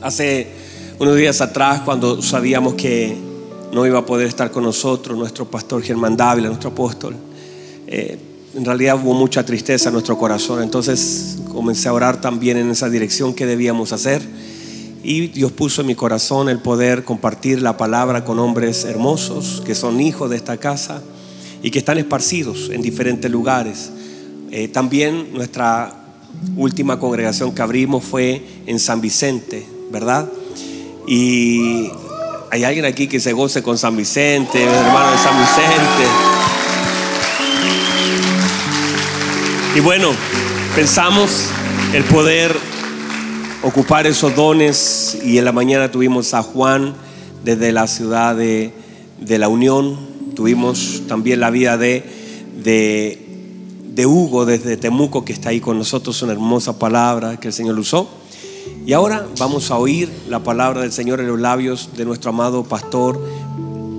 [0.00, 0.46] Hace
[1.00, 3.16] unos días atrás, cuando sabíamos que
[3.72, 7.16] no iba a poder estar con nosotros nuestro pastor Germán Dávila, nuestro apóstol,
[7.88, 8.16] eh,
[8.54, 10.62] en realidad hubo mucha tristeza en nuestro corazón.
[10.62, 14.22] Entonces comencé a orar también en esa dirección que debíamos hacer.
[15.02, 19.74] Y Dios puso en mi corazón el poder compartir la palabra con hombres hermosos que
[19.74, 21.02] son hijos de esta casa
[21.60, 23.90] y que están esparcidos en diferentes lugares.
[24.52, 25.92] Eh, también nuestra
[26.56, 30.28] última congregación que abrimos fue en San Vicente, ¿verdad?
[31.06, 31.90] Y
[32.50, 36.04] hay alguien aquí que se goce con San Vicente, hermano de San Vicente.
[39.76, 40.10] Y bueno,
[40.74, 41.50] pensamos
[41.92, 42.54] el poder
[43.62, 46.94] ocupar esos dones y en la mañana tuvimos a Juan
[47.44, 48.72] desde la ciudad de,
[49.26, 49.98] La Unión,
[50.34, 52.04] tuvimos también la vida de,
[52.62, 53.18] de,
[53.94, 57.78] de, Hugo desde Temuco que está ahí con nosotros, una hermosa palabra que el Señor
[57.78, 58.08] usó.
[58.88, 62.64] Y ahora vamos a oír la palabra del Señor en los labios de nuestro amado
[62.64, 63.20] pastor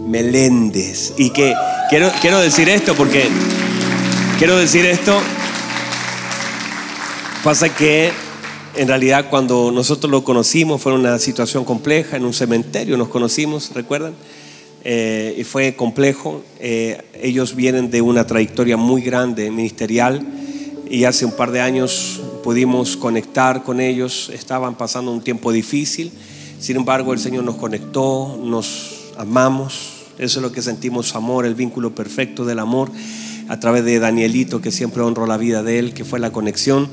[0.07, 1.13] Meléndez.
[1.15, 1.53] Y que
[1.91, 3.27] quiero, quiero decir esto porque
[4.39, 5.15] quiero decir esto.
[7.43, 8.09] Pasa que
[8.75, 13.69] en realidad cuando nosotros lo conocimos fue una situación compleja, en un cementerio nos conocimos,
[13.75, 14.15] ¿recuerdan?
[14.83, 16.41] Eh, y fue complejo.
[16.59, 20.25] Eh, ellos vienen de una trayectoria muy grande ministerial
[20.89, 24.29] y hace un par de años pudimos conectar con ellos.
[24.33, 26.11] Estaban pasando un tiempo difícil,
[26.59, 30.05] sin embargo el Señor nos conectó, nos amamos.
[30.17, 32.91] Eso es lo que sentimos, amor, el vínculo perfecto del amor
[33.47, 36.87] a través de Danielito, que siempre honro la vida de él, que fue la conexión.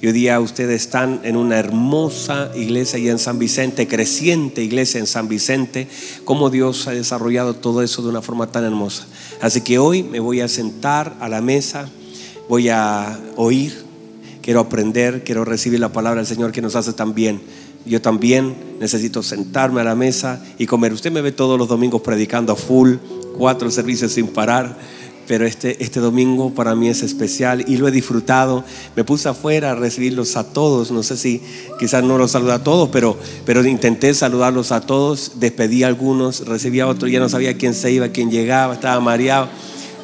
[0.00, 5.00] Y hoy día ustedes están en una hermosa iglesia y en San Vicente, creciente iglesia
[5.00, 5.88] en San Vicente,
[6.24, 9.06] como Dios ha desarrollado todo eso de una forma tan hermosa.
[9.40, 11.88] Así que hoy me voy a sentar a la mesa,
[12.48, 13.87] voy a oír,
[14.48, 17.38] quiero aprender, quiero recibir la palabra del Señor que nos hace tan bien.
[17.84, 20.94] Yo también necesito sentarme a la mesa y comer.
[20.94, 22.94] Usted me ve todos los domingos predicando a full,
[23.36, 24.74] cuatro servicios sin parar
[25.26, 28.64] pero este, este domingo para mí es especial y lo he disfrutado.
[28.96, 31.42] Me puse afuera a recibirlos a todos, no sé si
[31.78, 36.46] quizás no los saludé a todos, pero, pero intenté saludarlos a todos, despedí a algunos,
[36.46, 39.50] recibí a otros, ya no sabía quién se iba, quién llegaba, estaba mareado.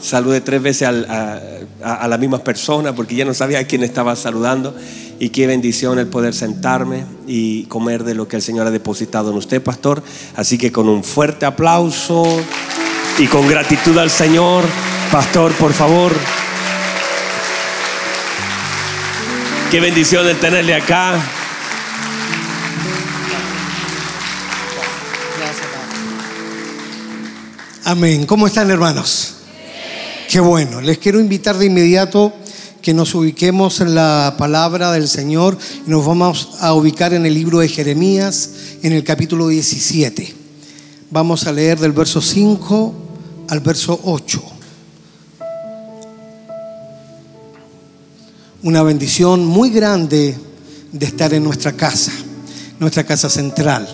[0.05, 1.41] Saludé tres veces a,
[1.83, 4.77] a, las mismas personas porque ya no sabía a quién estaba saludando.
[5.19, 9.31] Y qué bendición el poder sentarme y comer de lo que el Señor ha depositado
[9.31, 10.03] en usted, pastor.
[10.37, 12.23] Así que con un fuerte aplauso
[13.17, 14.65] y con gratitud al Señor.
[15.11, 16.13] Pastor, por favor.
[19.71, 21.19] Qué bendición el tenerle acá.
[27.85, 28.27] Amén.
[28.27, 29.44] ¿Cómo están hermanos?
[30.35, 30.81] Qué bueno.
[30.81, 32.33] Les quiero invitar de inmediato
[32.83, 35.57] que nos ubiquemos en la palabra del Señor
[35.87, 38.51] y nos vamos a ubicar en el libro de Jeremías,
[38.83, 40.35] en el capítulo 17.
[41.13, 42.95] Vamos a leer del verso 5
[43.49, 44.43] al verso 8.
[48.65, 50.37] Una bendición muy grande
[50.91, 52.11] de estar en nuestra casa,
[52.81, 53.87] nuestra casa central.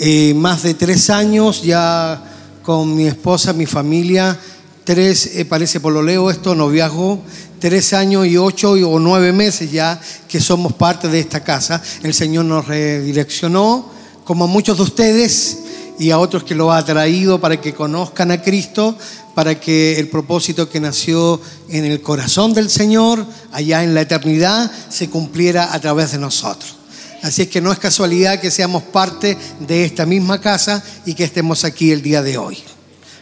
[0.00, 2.32] Eh, más de tres años ya
[2.62, 4.38] con mi esposa, mi familia,
[4.86, 7.20] tres, eh, parece por lo leo esto, noviazgo,
[7.58, 11.82] tres años y ocho o nueve meses ya que somos parte de esta casa.
[12.02, 13.90] El Señor nos redireccionó,
[14.24, 15.58] como a muchos de ustedes,
[15.98, 18.96] y a otros que lo ha traído para que conozcan a Cristo,
[19.34, 24.70] para que el propósito que nació en el corazón del Señor, allá en la eternidad,
[24.88, 26.76] se cumpliera a través de nosotros.
[27.22, 31.24] Así es que no es casualidad que seamos parte de esta misma casa y que
[31.24, 32.58] estemos aquí el día de hoy.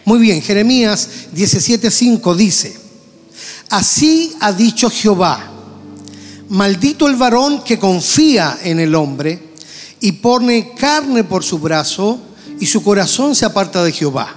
[0.06, 2.76] Muy bien, Jeremías 17:5 dice,
[3.70, 5.50] así ha dicho Jehová,
[6.50, 9.54] maldito el varón que confía en el hombre
[10.00, 12.20] y pone carne por su brazo,
[12.60, 14.34] y su corazón se aparta de Jehová.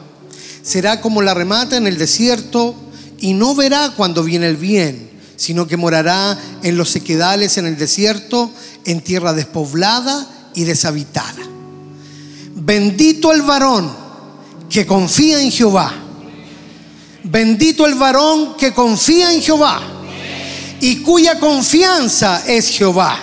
[0.63, 2.73] Será como la remata en el desierto
[3.19, 7.77] y no verá cuando viene el bien, sino que morará en los sequedales en el
[7.77, 8.51] desierto,
[8.85, 11.43] en tierra despoblada y deshabitada.
[12.55, 14.06] Bendito el varón
[14.69, 15.93] que confía en Jehová.
[17.23, 19.81] Bendito el varón que confía en Jehová
[20.79, 23.17] y cuya confianza es Jehová,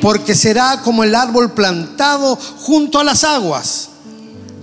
[0.00, 3.88] porque será como el árbol plantado junto a las aguas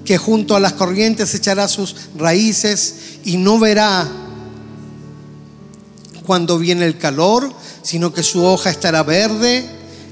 [0.06, 4.08] que junto a las corrientes echará sus raíces y no verá
[6.26, 9.68] cuando viene el calor, sino que su hoja estará verde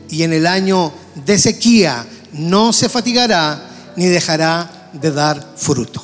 [0.10, 0.92] y en el año
[1.26, 6.04] de sequía no se fatigará ni dejará de dar fruto.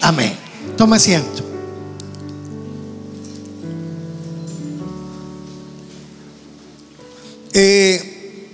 [0.00, 0.36] Amén.
[0.76, 1.42] Toma asiento.
[7.54, 8.48] Eh,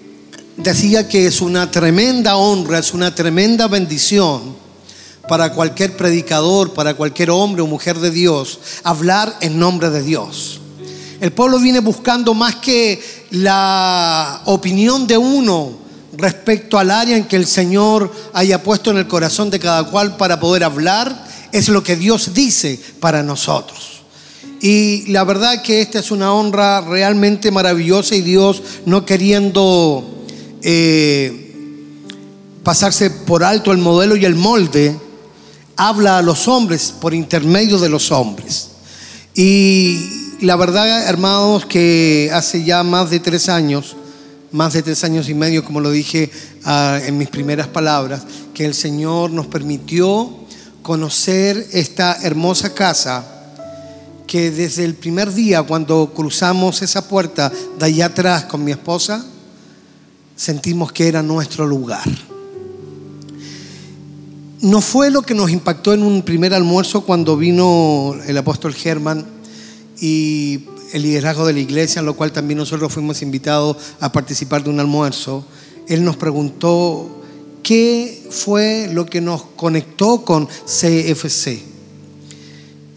[0.57, 4.57] decía que es una tremenda honra, es una tremenda bendición
[5.29, 10.61] para cualquier predicador, para cualquier hombre o mujer de Dios, hablar en nombre de Dios.
[11.21, 13.01] El pueblo viene buscando más que
[13.31, 19.09] la opinión de uno respecto al área en que el Señor haya puesto en el
[19.09, 24.03] corazón de cada cual para poder hablar, es lo que Dios dice para nosotros.
[24.61, 30.25] Y la verdad que esta es una honra realmente maravillosa y Dios no queriendo
[30.63, 31.55] eh,
[32.65, 34.99] pasarse por alto el modelo y el molde,
[35.77, 38.71] habla a los hombres por intermedio de los hombres.
[39.35, 43.97] Y la verdad, hermanos, que hace ya más de tres años,
[44.53, 46.31] más de tres años y medio, como lo dije
[46.65, 48.23] ah, en mis primeras palabras,
[48.55, 50.31] que el Señor nos permitió
[50.83, 53.39] conocer esta hermosa casa
[54.27, 59.25] que desde el primer día cuando cruzamos esa puerta de allá atrás con mi esposa,
[60.37, 62.07] sentimos que era nuestro lugar.
[64.61, 69.25] No fue lo que nos impactó en un primer almuerzo cuando vino el apóstol Germán
[70.01, 70.61] y
[70.93, 74.71] el liderazgo de la iglesia, en lo cual también nosotros fuimos invitados a participar de
[74.71, 75.45] un almuerzo.
[75.87, 77.23] Él nos preguntó
[77.63, 81.63] qué fue lo que nos conectó con CFC.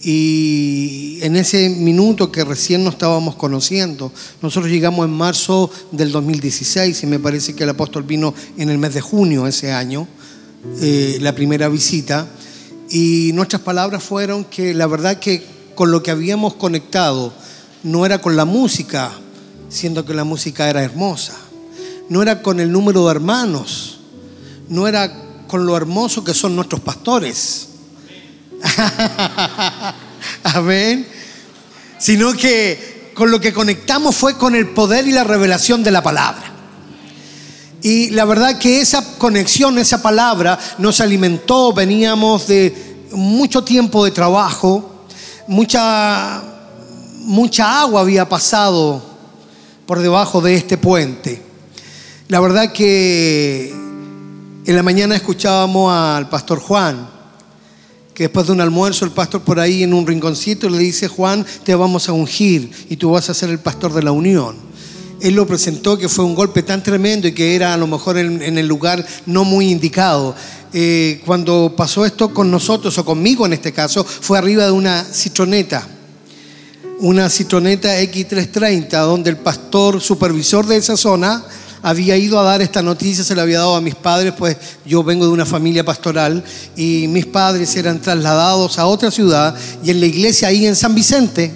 [0.04, 4.12] Y en ese minuto que recién nos estábamos conociendo,
[4.42, 8.80] nosotros llegamos en marzo del 2016 y me parece que el apóstol vino en el
[8.80, 10.08] mes de junio ese año,
[10.82, 12.28] eh, la primera visita.
[12.90, 15.44] Y nuestras palabras fueron que la verdad que
[15.76, 17.32] con lo que habíamos conectado
[17.84, 19.12] no era con la música,
[19.70, 21.36] siendo que la música era hermosa,
[22.10, 24.00] no era con el número de hermanos,
[24.70, 25.12] no era
[25.48, 27.68] con lo hermoso que son nuestros pastores
[30.44, 31.08] Amén.
[31.98, 36.02] Sino que con lo que conectamos fue con el poder y la revelación de la
[36.02, 36.52] palabra.
[37.84, 44.12] Y la verdad que esa conexión, esa palabra nos alimentó, veníamos de mucho tiempo de
[44.12, 45.06] trabajo,
[45.48, 46.44] mucha,
[47.22, 49.02] mucha agua había pasado
[49.86, 51.42] por debajo de este puente.
[52.28, 53.72] La verdad que
[54.66, 57.10] en la mañana escuchábamos al pastor Juan
[58.14, 61.46] que después de un almuerzo el pastor por ahí en un rinconcito le dice, Juan,
[61.64, 64.56] te vamos a ungir y tú vas a ser el pastor de la unión.
[65.22, 68.18] Él lo presentó que fue un golpe tan tremendo y que era a lo mejor
[68.18, 70.36] en, el lugar no muy indicado.
[70.74, 75.04] Eh, cuando pasó esto con nosotros, o conmigo en este caso, fue arriba de una
[75.04, 75.88] citroneta,
[77.02, 81.44] una citroneta X330, donde el pastor supervisor de esa zona
[81.82, 84.56] había ido a dar esta noticia, se la había dado a mis padres, pues
[84.86, 86.44] yo vengo de una familia pastoral
[86.76, 90.94] y mis padres eran trasladados a otra ciudad y en la iglesia ahí en San
[90.94, 91.52] Vicente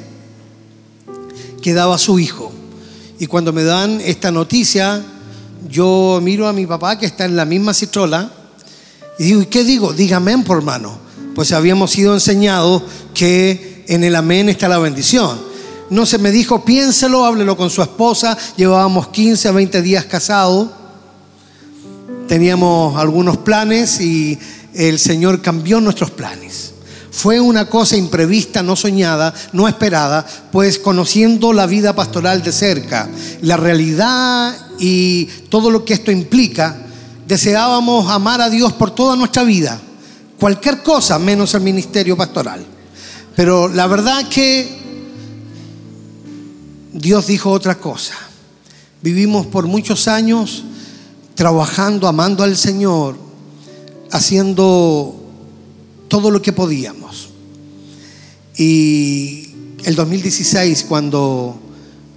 [1.62, 2.52] quedaba su hijo.
[3.20, 5.04] Y cuando me dan esta noticia,
[5.70, 8.32] yo miro a mi papá que está en la misma citrola
[9.20, 9.94] y digo, ¿y qué digo?
[9.94, 11.05] Dígame, por hermano.
[11.36, 12.82] Pues habíamos sido enseñados
[13.14, 15.38] que en el amén está la bendición.
[15.90, 18.38] No se me dijo, piénselo, háblelo con su esposa.
[18.56, 20.70] Llevábamos 15 a 20 días casados.
[22.30, 24.40] Teníamos algunos planes y
[24.74, 26.74] el Señor cambió nuestros planes.
[27.12, 33.10] Fue una cosa imprevista, no soñada, no esperada, pues conociendo la vida pastoral de cerca,
[33.42, 36.78] la realidad y todo lo que esto implica,
[37.28, 39.82] deseábamos amar a Dios por toda nuestra vida.
[40.40, 42.66] Cualquier cosa menos el ministerio pastoral.
[43.36, 44.68] Pero la verdad que
[46.94, 48.16] Dios dijo otra cosa.
[49.02, 50.64] Vivimos por muchos años
[51.36, 53.18] trabajando, amando al Señor,
[54.12, 55.22] haciendo
[56.08, 57.30] todo lo que podíamos.
[58.58, 59.50] Y
[59.84, 61.60] el 2016, cuando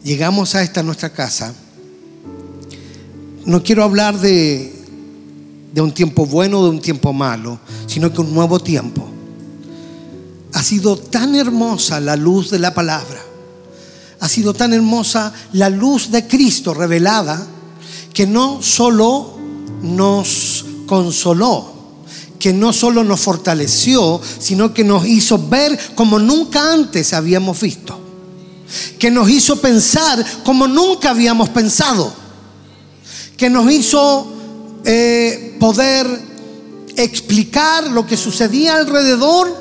[0.05, 1.53] llegamos a esta nuestra casa,
[3.45, 4.78] no quiero hablar de,
[5.73, 9.09] de un tiempo bueno o de un tiempo malo, sino que un nuevo tiempo.
[10.53, 13.21] Ha sido tan hermosa la luz de la palabra.
[14.21, 17.47] Ha sido tan hermosa la luz de Cristo revelada
[18.13, 19.37] que no solo
[19.83, 21.73] nos consoló,
[22.39, 27.99] que no solo nos fortaleció, sino que nos hizo ver como nunca antes habíamos visto,
[28.99, 32.13] que nos hizo pensar como nunca habíamos pensado,
[33.37, 34.38] que nos hizo
[34.91, 36.07] eh, poder
[36.97, 39.55] explicar lo que sucedía alrededor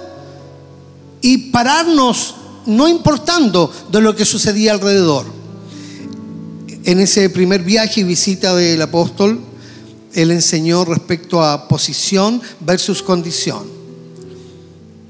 [1.21, 5.25] y pararnos no importando de lo que sucedía alrededor.
[6.85, 9.41] En ese primer viaje y visita del apóstol,
[10.13, 13.67] él enseñó respecto a posición versus condición.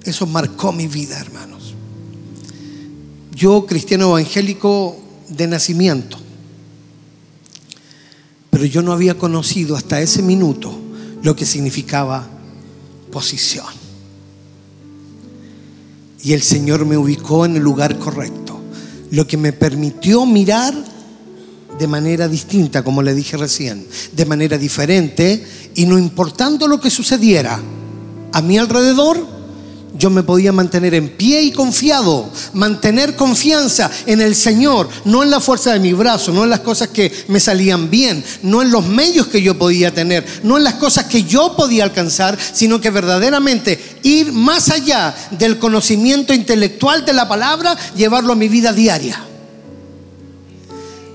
[0.04, 1.76] Eso marcó mi vida, hermanos.
[3.36, 4.98] Yo, cristiano evangélico
[5.30, 6.18] de nacimiento,
[8.50, 10.78] Pero yo no había conocido hasta ese minuto
[11.24, 12.28] lo que significaba
[13.12, 13.66] posición.
[16.24, 18.60] Y el Señor me ubicó en el lugar correcto,
[19.12, 20.74] lo que me permitió mirar
[21.78, 26.90] de manera distinta, como le dije recién, de manera diferente, y no importando lo que
[26.90, 27.60] sucediera
[28.34, 29.37] a mi alrededor,
[29.98, 35.32] yo me podía mantener en pie y confiado, mantener confianza en el Señor, no en
[35.32, 38.72] la fuerza de mi brazo, no en las cosas que me salían bien, no en
[38.72, 42.80] los medios que yo podía tener, no en las cosas que yo podía alcanzar, sino
[42.80, 48.74] que verdaderamente ir más allá del conocimiento intelectual de la palabra, llevarlo a mi vida
[48.74, 49.24] diaria.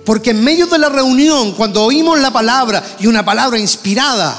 [0.05, 4.37] Porque en medio de la reunión, cuando oímos la palabra y una palabra inspirada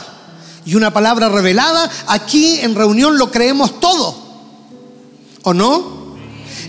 [0.65, 4.22] y una palabra revelada, aquí en reunión lo creemos todo.
[5.43, 6.03] ¿O no?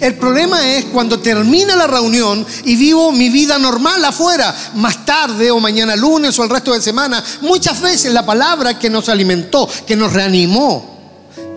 [0.00, 5.50] El problema es cuando termina la reunión y vivo mi vida normal afuera, más tarde
[5.50, 7.22] o mañana lunes o el resto de semana.
[7.42, 10.94] Muchas veces la palabra que nos alimentó, que nos reanimó,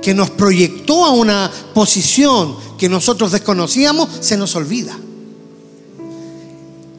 [0.02, 4.98] que nos proyectó a una posición que nosotros desconocíamos, se nos olvida.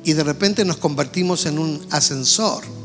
[0.05, 2.78] Y de repente nos convertimos en un ascensor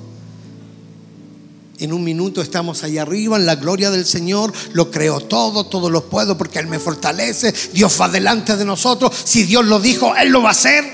[1.80, 4.54] en un minuto estamos allá arriba en la gloria del Señor.
[4.74, 7.54] Lo creo todo, todo lo puedo porque Él me fortalece.
[7.74, 9.12] Dios va delante de nosotros.
[9.24, 10.86] Si Dios lo dijo, Él lo va a hacer.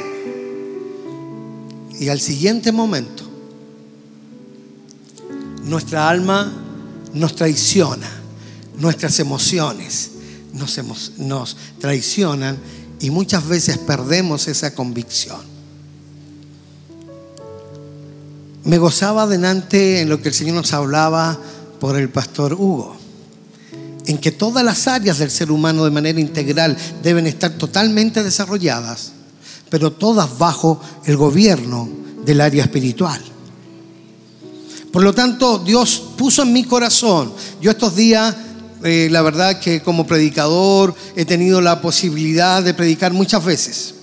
[1.99, 3.23] Y al siguiente momento,
[5.63, 6.51] nuestra alma
[7.13, 8.09] nos traiciona,
[8.77, 10.11] nuestras emociones
[10.53, 12.57] nos, nos traicionan
[12.99, 15.48] y muchas veces perdemos esa convicción.
[18.69, 21.39] Me gozaba adelante en lo que el Señor nos hablaba
[21.79, 22.95] por el pastor Hugo,
[24.05, 29.13] en que todas las áreas del ser humano de manera integral deben estar totalmente desarrolladas,
[29.71, 31.89] pero todas bajo el gobierno
[32.23, 33.19] del área espiritual.
[34.93, 38.35] Por lo tanto, Dios puso en mi corazón, yo estos días,
[38.83, 43.95] eh, la verdad que como predicador he tenido la posibilidad de predicar muchas veces.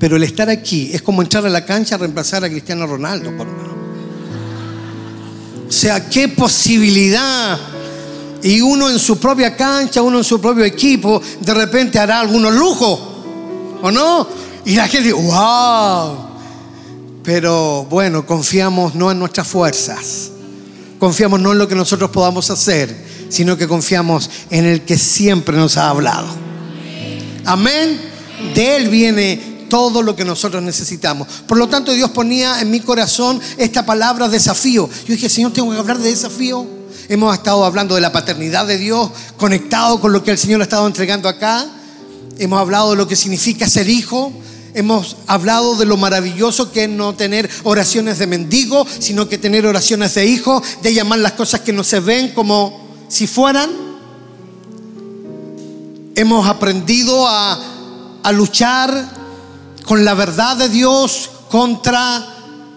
[0.00, 3.30] Pero el estar aquí es como entrar a la cancha a reemplazar a Cristiano Ronaldo.
[5.68, 7.58] O sea, qué posibilidad.
[8.42, 12.54] Y uno en su propia cancha, uno en su propio equipo, de repente hará algunos
[12.54, 12.98] lujos.
[13.82, 14.26] ¿O no?
[14.64, 16.30] Y la gente, wow.
[17.22, 20.30] Pero bueno, confiamos no en nuestras fuerzas.
[20.98, 25.58] Confiamos no en lo que nosotros podamos hacer, sino que confiamos en el que siempre
[25.58, 26.28] nos ha hablado.
[27.44, 28.00] Amén.
[28.54, 31.26] De Él viene todo lo que nosotros necesitamos.
[31.46, 34.90] Por lo tanto, Dios ponía en mi corazón esta palabra desafío.
[35.06, 36.66] Yo dije, Señor, tengo que hablar de desafío.
[37.08, 40.64] Hemos estado hablando de la paternidad de Dios, conectado con lo que el Señor ha
[40.64, 41.66] estado entregando acá.
[42.38, 44.32] Hemos hablado de lo que significa ser hijo.
[44.74, 49.66] Hemos hablado de lo maravilloso que es no tener oraciones de mendigo, sino que tener
[49.66, 53.70] oraciones de hijo, de llamar las cosas que no se ven como si fueran.
[56.14, 57.58] Hemos aprendido a,
[58.22, 59.19] a luchar
[59.90, 62.24] con la verdad de Dios contra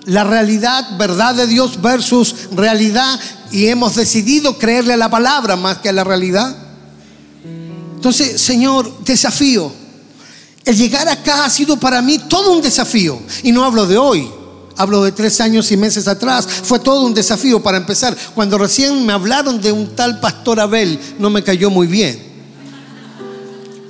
[0.06, 3.20] la realidad, verdad de Dios versus realidad,
[3.52, 6.58] y hemos decidido creerle a la palabra más que a la realidad.
[7.94, 9.72] Entonces, Señor, desafío.
[10.66, 13.20] El llegar acá ha sido para mí todo un desafío.
[13.44, 14.28] Y no hablo de hoy,
[14.76, 16.48] hablo de tres años y meses atrás.
[16.64, 18.18] Fue todo un desafío para empezar.
[18.34, 22.20] Cuando recién me hablaron de un tal pastor Abel, no me cayó muy bien.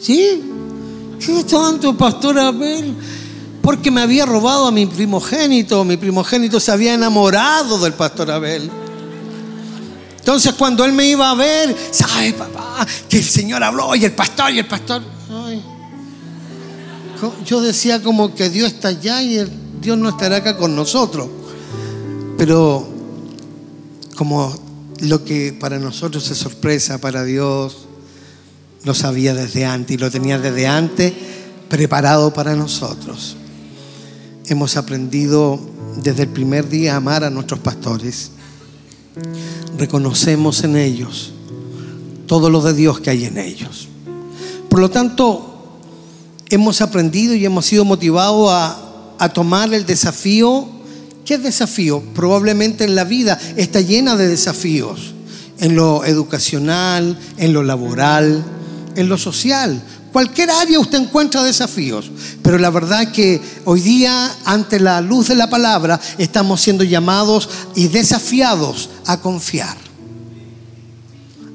[0.01, 0.52] ¿Sí?
[1.25, 2.94] ¿Qué tanto, pastor Abel?
[3.62, 5.86] Porque me había robado a mi primogénito.
[5.86, 8.70] Mi primogénito se había enamorado del pastor Abel.
[10.18, 12.86] Entonces cuando él me iba a ver, ¿sabe papá?
[13.08, 15.01] Que el Señor habló y el pastor y el pastor.
[17.46, 19.46] Yo decía como que Dios está allá y
[19.80, 21.30] Dios no estará acá con nosotros.
[22.38, 22.86] Pero
[24.15, 24.53] como
[25.00, 27.83] lo que para nosotros es sorpresa, para Dios
[28.84, 31.13] lo sabía desde antes y lo tenía desde antes
[31.70, 33.36] preparado para nosotros.
[34.46, 35.60] Hemos aprendido
[36.04, 38.32] desde el primer día a amar a nuestros pastores.
[39.78, 41.32] Reconocemos en ellos
[42.28, 43.88] todo lo de Dios que hay en ellos.
[44.70, 45.80] Por lo tanto,
[46.50, 50.68] hemos aprendido y hemos sido motivados a, a tomar el desafío.
[51.25, 52.04] ¿Qué desafío?
[52.13, 55.13] Probablemente en la vida está llena de desafíos.
[55.60, 58.44] En lo educacional, en lo laboral,
[58.95, 59.81] en lo social.
[60.12, 62.12] Cualquier área usted encuentra desafíos,
[62.43, 67.50] pero la verdad que hoy día, ante la luz de la palabra, estamos siendo llamados
[67.75, 69.75] y desafiados a confiar.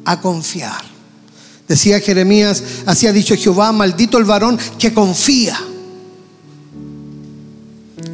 [0.04, 0.82] A confiar.
[1.68, 5.58] Decía Jeremías, así ha dicho Jehová, maldito el varón que confía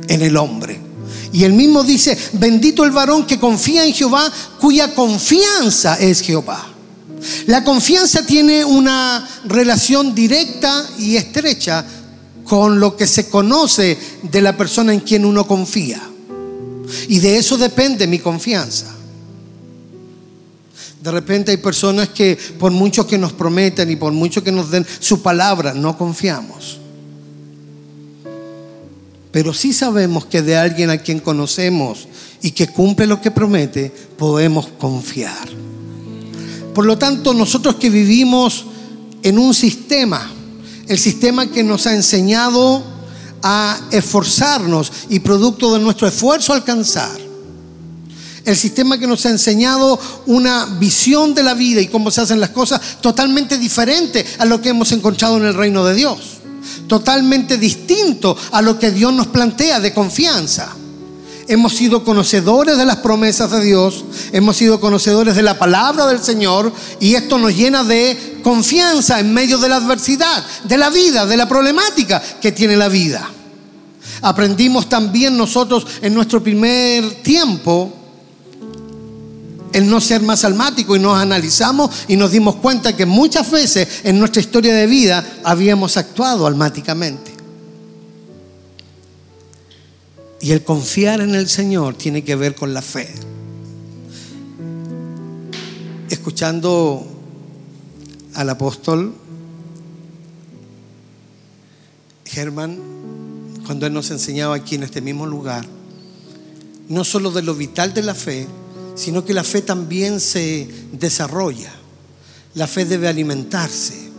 [0.08, 0.80] en el hombre.
[1.32, 6.73] Y él mismo dice, bendito el varón que confía en Jehová, cuya confianza es Jehová.
[7.46, 11.84] La confianza tiene una relación directa y estrecha
[12.44, 16.02] con lo que se conoce de la persona en quien uno confía.
[17.08, 18.94] Y de eso depende mi confianza.
[21.02, 24.70] De repente hay personas que por mucho que nos prometen y por mucho que nos
[24.70, 26.78] den su palabra, no confiamos.
[29.30, 32.08] Pero sí sabemos que de alguien a quien conocemos
[32.40, 35.63] y que cumple lo que promete, podemos confiar.
[36.74, 38.64] Por lo tanto, nosotros que vivimos
[39.22, 40.28] en un sistema,
[40.88, 42.82] el sistema que nos ha enseñado
[43.42, 47.24] a esforzarnos y producto de nuestro esfuerzo alcanzar,
[48.44, 52.40] el sistema que nos ha enseñado una visión de la vida y cómo se hacen
[52.40, 56.18] las cosas totalmente diferente a lo que hemos encontrado en el reino de Dios.
[56.86, 60.74] Totalmente distinto a lo que Dios nos plantea de confianza.
[61.46, 66.22] Hemos sido conocedores de las promesas de Dios, hemos sido conocedores de la palabra del
[66.22, 71.26] Señor y esto nos llena de confianza en medio de la adversidad, de la vida,
[71.26, 73.28] de la problemática que tiene la vida.
[74.22, 77.92] Aprendimos también nosotros en nuestro primer tiempo
[79.74, 83.88] el no ser más almático y nos analizamos y nos dimos cuenta que muchas veces
[84.04, 87.33] en nuestra historia de vida habíamos actuado almáticamente.
[90.44, 93.08] Y el confiar en el Señor tiene que ver con la fe.
[96.10, 97.02] Escuchando
[98.34, 99.14] al apóstol
[102.26, 102.78] Germán,
[103.64, 105.64] cuando él nos enseñaba aquí en este mismo lugar,
[106.90, 108.46] no solo de lo vital de la fe,
[108.96, 111.72] sino que la fe también se desarrolla.
[112.54, 114.10] La fe debe alimentarse.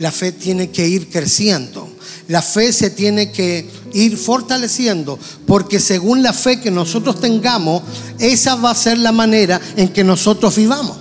[0.00, 1.88] La fe tiene que ir creciendo.
[2.30, 5.18] La fe se tiene que ir fortaleciendo,
[5.48, 7.82] porque según la fe que nosotros tengamos,
[8.20, 10.96] esa va a ser la manera en que nosotros vivamos.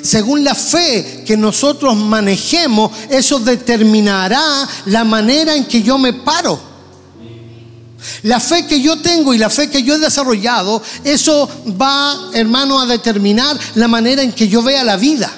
[0.00, 6.58] Según la fe que nosotros manejemos, eso determinará la manera en que yo me paro.
[8.22, 11.46] La fe que yo tengo y la fe que yo he desarrollado, eso
[11.78, 15.30] va, hermano, a determinar la manera en que yo vea la vida.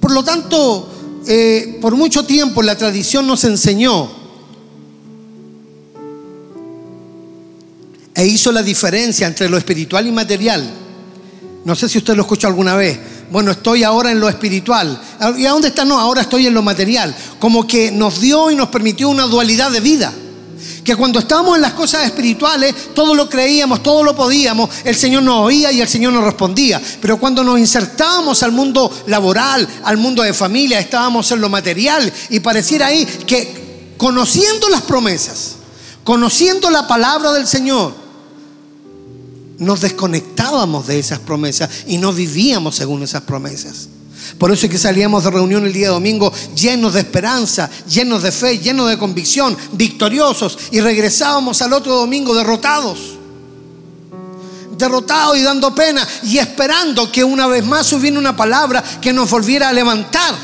[0.00, 0.93] Por lo tanto,
[1.26, 4.10] eh, por mucho tiempo la tradición nos enseñó
[8.14, 10.70] e hizo la diferencia entre lo espiritual y material.
[11.64, 12.98] No sé si usted lo escuchó alguna vez.
[13.30, 15.00] Bueno, estoy ahora en lo espiritual.
[15.36, 15.84] ¿Y a dónde está?
[15.84, 17.14] No, ahora estoy en lo material.
[17.38, 20.12] Como que nos dio y nos permitió una dualidad de vida
[20.84, 25.22] que cuando estábamos en las cosas espirituales, todo lo creíamos, todo lo podíamos, el Señor
[25.22, 26.80] nos oía y el Señor nos respondía.
[27.00, 32.12] Pero cuando nos insertábamos al mundo laboral, al mundo de familia, estábamos en lo material
[32.28, 35.54] y pareciera ahí que conociendo las promesas,
[36.04, 37.94] conociendo la palabra del Señor,
[39.56, 43.88] nos desconectábamos de esas promesas y no vivíamos según esas promesas.
[44.38, 48.32] Por eso es que salíamos de reunión el día domingo llenos de esperanza, llenos de
[48.32, 52.98] fe, llenos de convicción, victoriosos y regresábamos al otro domingo derrotados.
[54.76, 59.30] Derrotados y dando pena y esperando que una vez más hubiera una palabra que nos
[59.30, 60.34] volviera a levantar.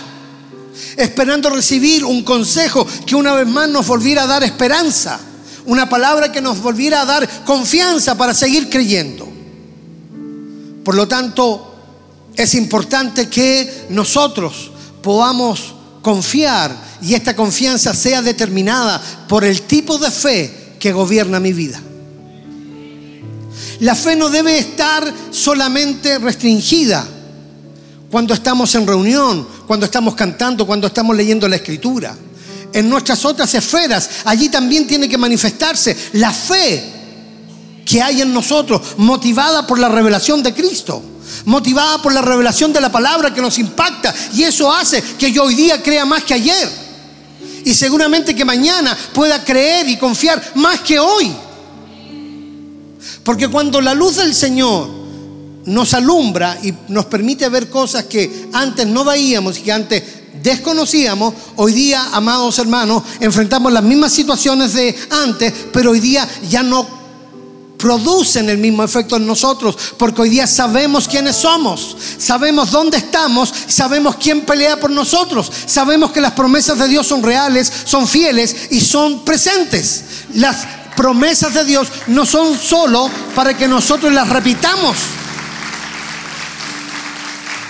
[0.97, 5.19] Esperando recibir un consejo que una vez más nos volviera a dar esperanza.
[5.67, 9.29] Una palabra que nos volviera a dar confianza para seguir creyendo.
[10.85, 11.70] Por lo tanto,
[12.37, 14.71] es importante que nosotros
[15.03, 21.53] podamos confiar y esta confianza sea determinada por el tipo de fe que gobierna mi
[21.53, 21.81] vida.
[23.81, 27.07] La fe no debe estar solamente restringida
[28.11, 32.17] cuando estamos en reunión, cuando estamos cantando, cuando estamos leyendo la escritura.
[32.73, 37.01] En nuestras otras esferas, allí también tiene que manifestarse la fe
[37.85, 41.03] que hay en nosotros, motivada por la revelación de Cristo
[41.45, 44.15] motivada por la revelación de la palabra que nos impacta.
[44.35, 46.69] Y eso hace que yo hoy día crea más que ayer.
[47.65, 51.33] Y seguramente que mañana pueda creer y confiar más que hoy.
[53.25, 54.89] Porque cuando la luz del Señor
[55.67, 60.03] nos alumbra y nos permite ver cosas que antes no veíamos y que antes
[60.43, 66.63] desconocíamos, hoy día, amados hermanos, enfrentamos las mismas situaciones de antes, pero hoy día ya
[66.63, 67.00] no
[67.81, 73.53] producen el mismo efecto en nosotros, porque hoy día sabemos quiénes somos, sabemos dónde estamos,
[73.67, 78.69] sabemos quién pelea por nosotros, sabemos que las promesas de Dios son reales, son fieles
[78.71, 80.05] y son presentes.
[80.35, 80.59] Las
[80.95, 84.97] promesas de Dios no son solo para que nosotros las repitamos.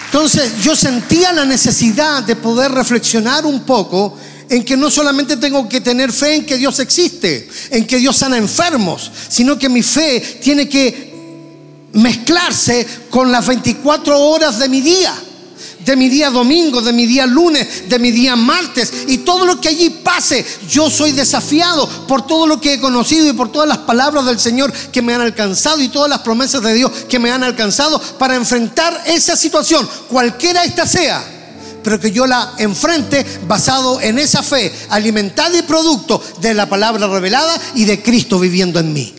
[0.06, 4.16] Entonces yo sentía la necesidad de poder reflexionar un poco
[4.50, 8.16] en que no solamente tengo que tener fe en que Dios existe, en que Dios
[8.16, 14.80] sana enfermos, sino que mi fe tiene que mezclarse con las 24 horas de mi
[14.80, 15.14] día
[15.84, 19.60] de mi día domingo, de mi día lunes, de mi día martes y todo lo
[19.62, 23.66] que allí pase, yo soy desafiado por todo lo que he conocido y por todas
[23.66, 27.18] las palabras del Señor que me han alcanzado y todas las promesas de Dios que
[27.18, 31.39] me han alcanzado para enfrentar esa situación, cualquiera esta sea
[31.82, 37.06] pero que yo la enfrente basado en esa fe, alimentada y producto de la palabra
[37.06, 39.14] revelada y de Cristo viviendo en mí.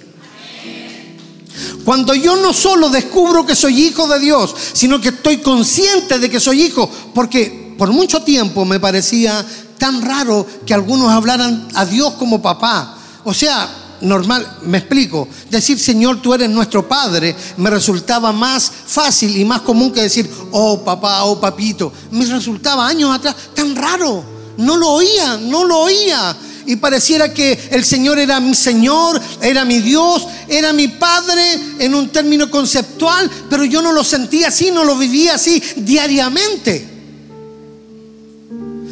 [1.84, 6.30] Cuando yo no solo descubro que soy hijo de Dios, sino que estoy consciente de
[6.30, 9.46] que soy hijo, porque por mucho tiempo me parecía
[9.78, 12.98] tan raro que algunos hablaran a Dios como papá.
[13.24, 13.68] O sea,
[14.02, 19.62] normal, me explico, decir Señor, tú eres nuestro Padre, me resultaba más fácil y más
[19.62, 21.92] común que decir, oh papá, oh papito.
[22.12, 24.24] Me resultaba años atrás tan raro.
[24.58, 26.36] No lo oía, no lo oía.
[26.66, 31.42] Y pareciera que el Señor era mi Señor, era mi Dios, era mi Padre
[31.80, 36.88] en un término conceptual, pero yo no lo sentía así, no lo vivía así diariamente.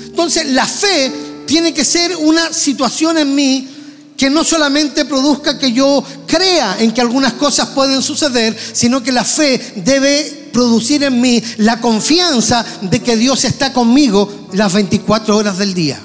[0.06, 1.12] Entonces la fe
[1.46, 3.79] tiene que ser una situación en mí
[4.20, 9.14] que no solamente produzca que yo crea en que algunas cosas pueden suceder, sino que
[9.14, 15.38] la fe debe producir en mí la confianza de que Dios está conmigo las 24
[15.38, 16.02] horas del día.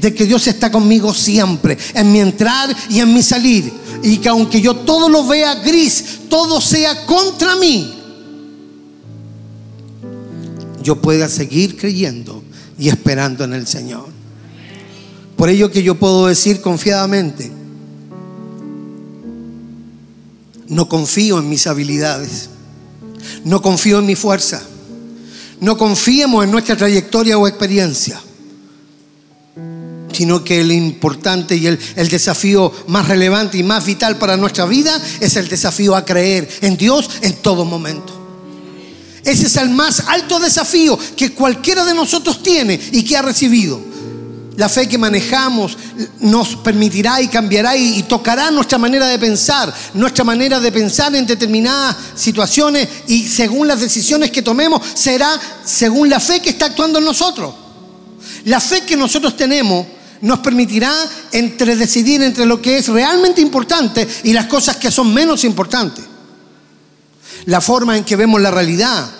[0.00, 3.70] De que Dios está conmigo siempre, en mi entrar y en mi salir.
[4.02, 7.96] Y que aunque yo todo lo vea gris, todo sea contra mí,
[10.82, 12.42] yo pueda seguir creyendo
[12.78, 14.19] y esperando en el Señor.
[15.40, 17.50] Por ello que yo puedo decir confiadamente,
[20.68, 22.50] no confío en mis habilidades,
[23.44, 24.62] no confío en mi fuerza,
[25.58, 28.20] no confiemos en nuestra trayectoria o experiencia,
[30.12, 34.66] sino que el importante y el, el, desafío más relevante y más vital para nuestra
[34.66, 38.12] vida es el desafío a creer en Dios en todo momento.
[39.24, 43.89] Ese es el más alto desafío que cualquiera de nosotros tiene y que ha recibido.
[44.60, 45.74] La fe que manejamos
[46.20, 51.26] nos permitirá y cambiará y, tocará nuestra manera de pensar, nuestra manera de pensar en
[51.26, 55.30] determinadas situaciones y según las decisiones que tomemos será
[55.64, 57.54] según la fe que está actuando en nosotros.
[58.44, 59.86] La fe que nosotros tenemos
[60.20, 60.94] nos permitirá
[61.32, 66.04] entre decidir entre lo que es realmente importante y las cosas que son menos importantes.
[67.46, 69.10] La forma en que vemos la realidad,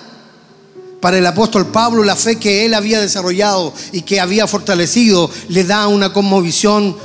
[1.00, 5.64] para el apóstol Pablo, la fe que él había desarrollado y que había fortalecido le
[5.64, 6.96] da una conmovisión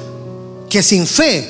[0.70, 1.48] que sin fe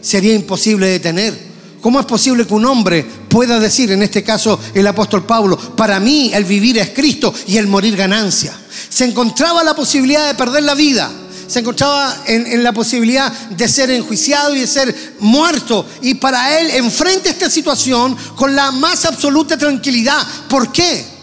[0.00, 1.48] sería imposible de tener.
[1.80, 5.98] ¿Cómo es posible que un hombre pueda decir, en este caso el apóstol Pablo, para
[6.00, 8.52] mí el vivir es Cristo y el morir ganancia?
[8.88, 11.10] Se encontraba la posibilidad de perder la vida,
[11.46, 15.86] se encontraba en, en, la posibilidad de ser enjuiciado y de ser muerto.
[16.02, 20.26] Y para él enfrenta esta situación con la más absoluta tranquilidad.
[20.48, 21.17] ¿Por qué?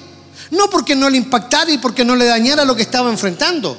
[0.51, 3.77] No porque no le impactara y porque no le dañara lo que estaba enfrentando.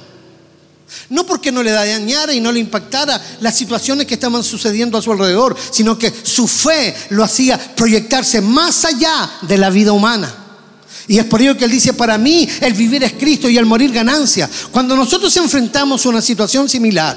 [1.10, 5.02] No porque no le dañara y no le impactara las situaciones que estaban sucediendo a
[5.02, 10.32] su alrededor, sino que su fe lo hacía proyectarse más allá de la vida humana.
[11.08, 13.66] Y es por ello que él dice, para mí el vivir es Cristo y el
[13.66, 14.48] morir ganancia.
[14.72, 17.16] Cuando nosotros enfrentamos una situación similar,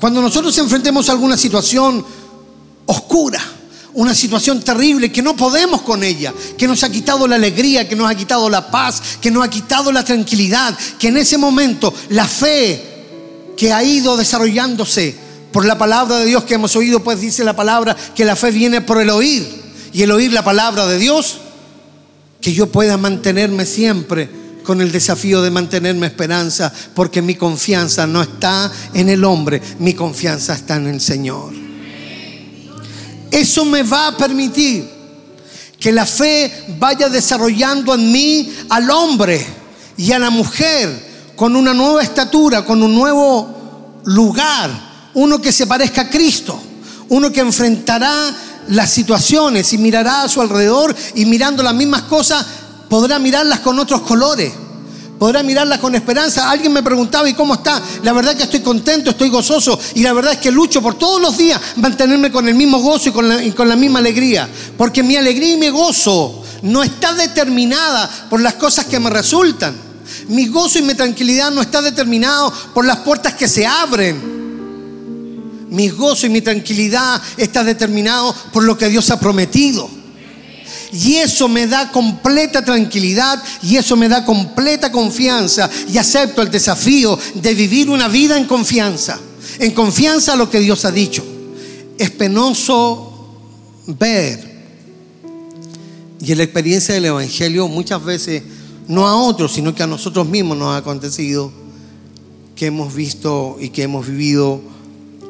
[0.00, 2.04] cuando nosotros enfrentemos alguna situación
[2.86, 3.40] oscura,
[3.96, 7.96] una situación terrible que no podemos con ella, que nos ha quitado la alegría, que
[7.96, 11.92] nos ha quitado la paz, que nos ha quitado la tranquilidad, que en ese momento
[12.10, 15.16] la fe que ha ido desarrollándose
[15.50, 18.50] por la palabra de Dios que hemos oído, pues dice la palabra que la fe
[18.50, 19.48] viene por el oír
[19.94, 21.38] y el oír la palabra de Dios,
[22.42, 24.28] que yo pueda mantenerme siempre
[24.62, 29.94] con el desafío de mantenerme esperanza, porque mi confianza no está en el hombre, mi
[29.94, 31.65] confianza está en el Señor.
[33.36, 34.88] Eso me va a permitir
[35.78, 39.46] que la fe vaya desarrollando en mí al hombre
[39.94, 44.70] y a la mujer con una nueva estatura, con un nuevo lugar,
[45.12, 46.58] uno que se parezca a Cristo,
[47.10, 48.34] uno que enfrentará
[48.68, 52.42] las situaciones y mirará a su alrededor y mirando las mismas cosas
[52.88, 54.50] podrá mirarlas con otros colores
[55.18, 56.50] podrá mirarla con esperanza.
[56.50, 57.82] Alguien me preguntaba, ¿y cómo está?
[58.02, 60.94] La verdad es que estoy contento, estoy gozoso y la verdad es que lucho por
[60.94, 63.98] todos los días mantenerme con el mismo gozo y con la, y con la misma
[63.98, 64.48] alegría.
[64.76, 69.74] Porque mi alegría y mi gozo no está determinada por las cosas que me resultan.
[70.28, 74.36] Mi gozo y mi tranquilidad no está determinado por las puertas que se abren.
[75.68, 79.90] Mi gozo y mi tranquilidad está determinado por lo que Dios ha prometido.
[80.92, 85.68] Y eso me da completa tranquilidad y eso me da completa confianza.
[85.92, 89.18] Y acepto el desafío de vivir una vida en confianza.
[89.58, 91.24] En confianza a lo que Dios ha dicho.
[91.98, 93.36] Es penoso
[93.86, 94.56] ver.
[96.20, 98.42] Y en la experiencia del Evangelio muchas veces,
[98.88, 101.52] no a otros, sino que a nosotros mismos nos ha acontecido
[102.54, 104.60] que hemos visto y que hemos vivido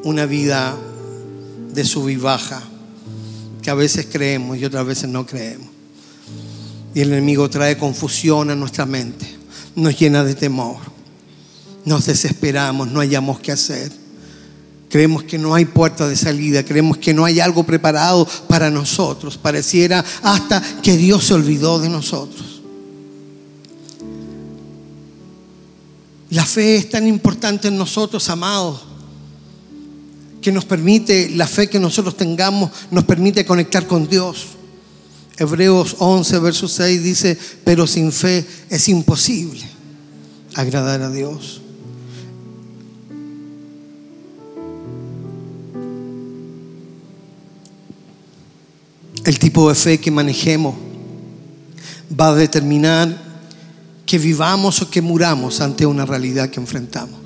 [0.04, 0.76] una vida
[1.72, 2.62] de sub y baja
[3.66, 5.66] que a veces creemos y otras veces no creemos.
[6.94, 9.26] Y el enemigo trae confusión a nuestra mente,
[9.74, 10.76] nos llena de temor,
[11.84, 13.90] nos desesperamos, no hayamos qué hacer.
[14.88, 19.36] Creemos que no hay puerta de salida, creemos que no hay algo preparado para nosotros.
[19.36, 22.62] Pareciera hasta que Dios se olvidó de nosotros.
[26.30, 28.95] La fe es tan importante en nosotros, amados
[30.46, 34.46] que nos permite, la fe que nosotros tengamos, nos permite conectar con Dios.
[35.36, 39.64] Hebreos 11, verso 6 dice, pero sin fe es imposible
[40.54, 41.62] agradar a Dios.
[49.24, 50.76] El tipo de fe que manejemos
[52.08, 53.20] va a determinar
[54.06, 57.25] que vivamos o que muramos ante una realidad que enfrentamos.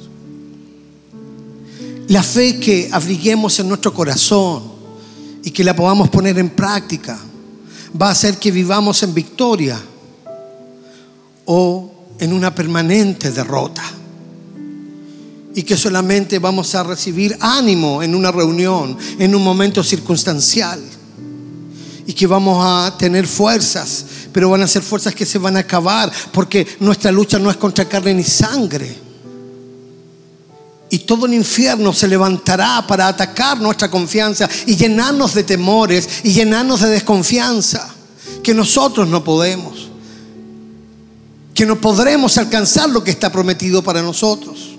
[2.10, 4.64] La fe que abriguemos en nuestro corazón
[5.44, 7.16] y que la podamos poner en práctica
[8.00, 9.80] va a hacer que vivamos en victoria
[11.44, 13.84] o en una permanente derrota.
[15.54, 20.82] Y que solamente vamos a recibir ánimo en una reunión, en un momento circunstancial.
[22.08, 25.60] Y que vamos a tener fuerzas, pero van a ser fuerzas que se van a
[25.60, 29.09] acabar porque nuestra lucha no es contra carne ni sangre
[30.90, 36.32] y todo el infierno se levantará para atacar nuestra confianza y llenarnos de temores y
[36.32, 37.94] llenarnos de desconfianza
[38.42, 39.88] que nosotros no podemos,
[41.54, 44.69] que no podremos alcanzar lo que está prometido para nosotros.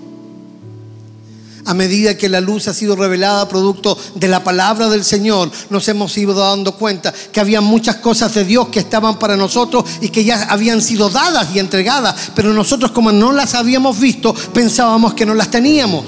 [1.64, 5.86] A medida que la luz ha sido revelada producto de la palabra del Señor, nos
[5.86, 10.08] hemos ido dando cuenta que había muchas cosas de Dios que estaban para nosotros y
[10.08, 15.14] que ya habían sido dadas y entregadas, pero nosotros como no las habíamos visto, pensábamos
[15.14, 16.04] que no las teníamos.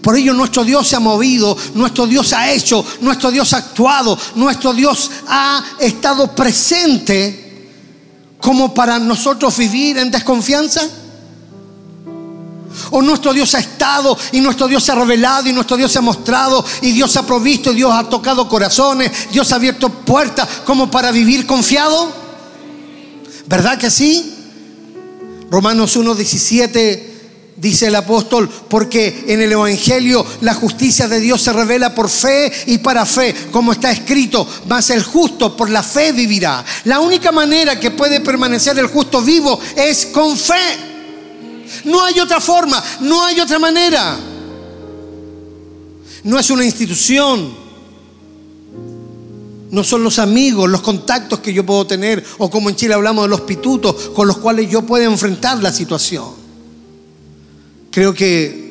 [0.00, 4.16] Por ello nuestro Dios se ha movido, nuestro Dios ha hecho, nuestro Dios ha actuado,
[4.34, 7.68] nuestro Dios ha estado presente
[8.38, 10.82] como para nosotros vivir en desconfianza.
[12.90, 15.98] O nuestro Dios ha estado y nuestro Dios se ha revelado y nuestro Dios se
[15.98, 20.48] ha mostrado y Dios ha provisto y Dios ha tocado corazones, Dios ha abierto puertas
[20.64, 22.12] como para vivir confiado.
[23.46, 24.34] ¿Verdad que sí?
[25.50, 27.14] Romanos 1.17
[27.56, 32.50] dice el apóstol, porque en el Evangelio la justicia de Dios se revela por fe
[32.66, 36.64] y para fe, como está escrito, mas el justo por la fe vivirá.
[36.84, 40.93] La única manera que puede permanecer el justo vivo es con fe.
[41.84, 44.18] No hay otra forma, no hay otra manera.
[46.24, 47.64] No es una institución.
[49.70, 53.24] No son los amigos, los contactos que yo puedo tener, o como en Chile hablamos
[53.24, 56.26] de los pitutos, con los cuales yo puedo enfrentar la situación.
[57.90, 58.64] Creo que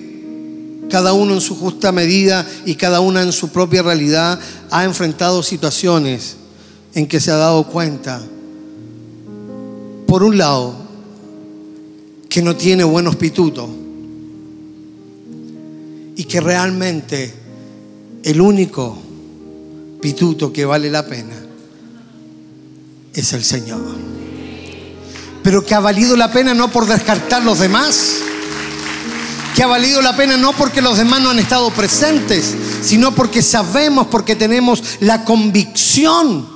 [0.89, 4.39] cada uno en su justa medida y cada una en su propia realidad
[4.69, 6.37] ha enfrentado situaciones
[6.93, 8.21] en que se ha dado cuenta,
[10.07, 10.82] por un lado,
[12.33, 13.69] que no tiene buenos pitutos
[16.15, 17.31] y que realmente
[18.23, 18.97] el único
[20.01, 21.35] pituto que vale la pena
[23.13, 23.83] es el Señor.
[25.43, 28.15] Pero que ha valido la pena no por descartar los demás,
[29.55, 33.43] que ha valido la pena no porque los demás no han estado presentes, sino porque
[33.43, 36.49] sabemos, porque tenemos la convicción.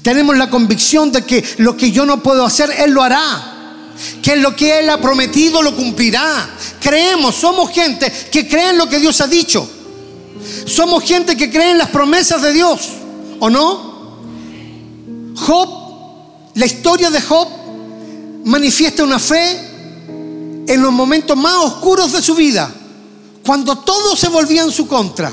[0.00, 3.53] Tenemos la convicción de que lo que yo no puedo hacer, Él lo hará
[4.22, 6.50] que lo que Él ha prometido lo cumplirá.
[6.80, 9.68] Creemos, somos gente que cree en lo que Dios ha dicho.
[10.66, 12.88] Somos gente que cree en las promesas de Dios,
[13.40, 13.94] ¿o no?
[15.36, 15.68] Job,
[16.54, 17.48] la historia de Job
[18.44, 19.70] manifiesta una fe
[20.66, 22.72] en los momentos más oscuros de su vida,
[23.44, 25.32] cuando todo se volvía en su contra.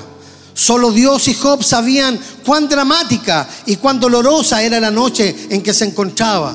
[0.54, 5.74] Solo Dios y Job sabían cuán dramática y cuán dolorosa era la noche en que
[5.74, 6.54] se encontraba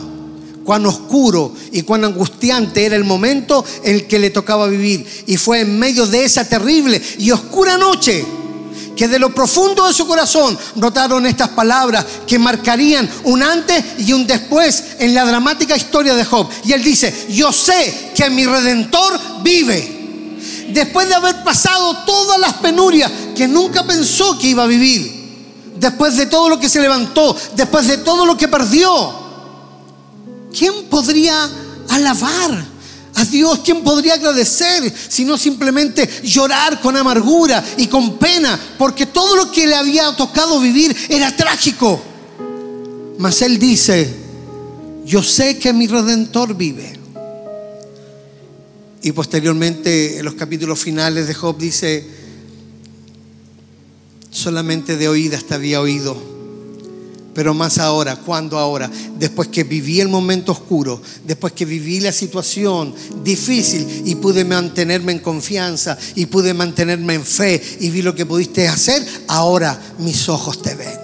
[0.67, 5.07] cuán oscuro y cuán angustiante era el momento en el que le tocaba vivir.
[5.27, 8.27] Y fue en medio de esa terrible y oscura noche
[8.97, 14.13] que de lo profundo de su corazón notaron estas palabras que marcarían un antes y
[14.13, 16.49] un después en la dramática historia de Job.
[16.65, 19.95] Y él dice, yo sé que mi redentor vive.
[20.71, 26.17] Después de haber pasado todas las penurias que nunca pensó que iba a vivir, después
[26.17, 29.26] de todo lo que se levantó, después de todo lo que perdió,
[30.57, 31.49] ¿quién podría
[31.89, 32.67] alabar
[33.15, 33.61] a Dios?
[33.65, 38.59] ¿Quién podría agradecer sino simplemente llorar con amargura y con pena?
[38.79, 42.03] Porque todo lo que le había tocado vivir era trágico.
[43.19, 44.13] Mas él dice,
[45.05, 46.95] yo sé que mi redentor vive.
[49.03, 52.07] Y posteriormente en los capítulos finales de Job dice,
[54.31, 56.36] solamente de oídas te había oído.
[57.37, 58.91] Pero más ahora, ¿cuándo ahora?
[59.19, 65.13] Después que viví el momento oscuro, después que viví la situación difícil y pude mantenerme
[65.13, 70.31] en confianza y pude mantenerme en fe y vi lo que pudiste hacer, ahora mis
[70.31, 70.99] ojos te ven.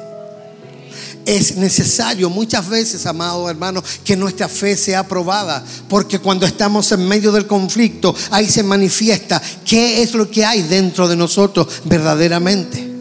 [1.27, 7.07] Es necesario muchas veces, amados hermanos, que nuestra fe sea probada, porque cuando estamos en
[7.07, 12.92] medio del conflicto, ahí se manifiesta qué es lo que hay dentro de nosotros verdaderamente.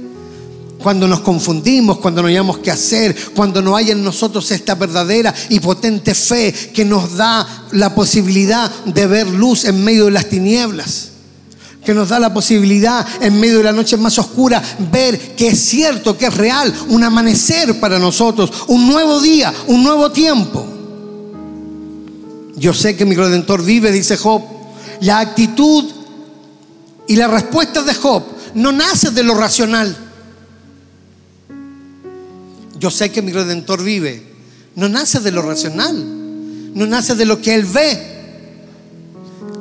[0.82, 5.34] Cuando nos confundimos, cuando no hayamos qué hacer, cuando no hay en nosotros esta verdadera
[5.50, 10.28] y potente fe que nos da la posibilidad de ver luz en medio de las
[10.28, 11.12] tinieblas
[11.86, 15.60] que nos da la posibilidad en medio de la noche más oscura ver que es
[15.60, 20.66] cierto, que es real, un amanecer para nosotros, un nuevo día, un nuevo tiempo.
[22.56, 24.44] Yo sé que mi redentor vive, dice Job.
[25.02, 25.86] La actitud
[27.08, 30.11] y la respuesta de Job no nace de lo racional.
[32.82, 34.24] Yo sé que mi redentor vive.
[34.76, 35.96] No nace de lo racional.
[36.74, 37.96] No nace de lo que él ve.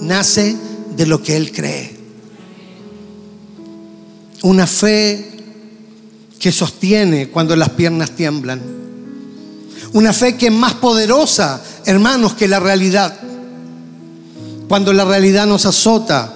[0.01, 0.57] Nace
[0.97, 1.99] de lo que él cree.
[4.43, 5.33] Una fe
[6.39, 8.63] que sostiene cuando las piernas tiemblan.
[9.93, 13.21] Una fe que es más poderosa, hermanos, que la realidad.
[14.67, 16.33] Cuando la realidad nos azota,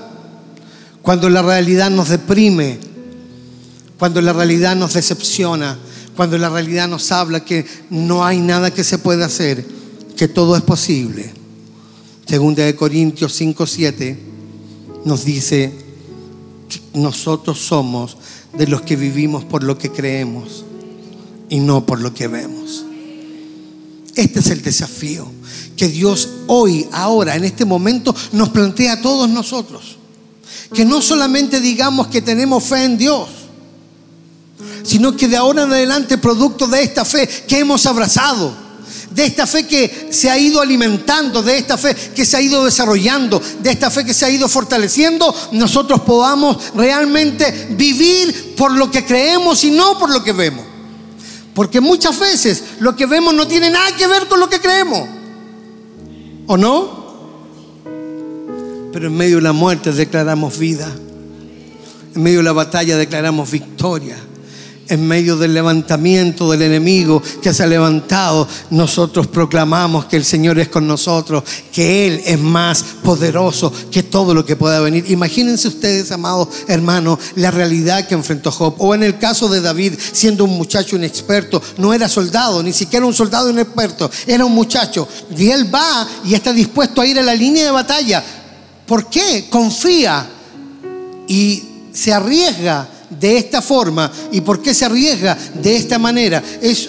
[1.00, 2.78] cuando la realidad nos deprime,
[3.98, 5.78] cuando la realidad nos decepciona,
[6.16, 9.66] cuando la realidad nos habla que no hay nada que se pueda hacer,
[10.16, 11.32] que todo es posible.
[12.26, 14.18] Segunda de Corintios 5, 7
[15.04, 15.72] nos dice,
[16.94, 18.16] nosotros somos
[18.56, 20.64] de los que vivimos por lo que creemos
[21.48, 22.84] y no por lo que vemos.
[24.14, 25.28] Este es el desafío
[25.76, 29.96] que Dios hoy, ahora, en este momento, nos plantea a todos nosotros.
[30.72, 33.28] Que no solamente digamos que tenemos fe en Dios,
[34.84, 38.54] sino que de ahora en adelante, producto de esta fe que hemos abrazado,
[39.10, 42.64] de esta fe que se ha ido alimentando, de esta fe que se ha ido
[42.64, 48.90] desarrollando, de esta fe que se ha ido fortaleciendo, nosotros podamos realmente vivir por lo
[48.90, 50.66] que creemos y no por lo que vemos.
[51.54, 55.08] Porque muchas veces lo que vemos no tiene nada que ver con lo que creemos.
[56.46, 57.04] ¿O no?
[58.92, 60.92] Pero en medio de la muerte declaramos vida.
[62.14, 64.16] En medio de la batalla declaramos victoria
[64.88, 70.58] en medio del levantamiento del enemigo que se ha levantado, nosotros proclamamos que el Señor
[70.58, 75.10] es con nosotros, que Él es más poderoso que todo lo que pueda venir.
[75.10, 78.74] Imagínense ustedes, amados hermanos, la realidad que enfrentó Job.
[78.78, 83.06] O en el caso de David, siendo un muchacho inexperto, no era soldado, ni siquiera
[83.06, 85.08] un soldado inexperto, era un muchacho.
[85.36, 88.22] Y él va y está dispuesto a ir a la línea de batalla.
[88.86, 89.46] ¿Por qué?
[89.48, 90.28] Confía
[91.26, 96.42] y se arriesga de esta forma y por qué se arriesga de esta manera.
[96.60, 96.88] Es,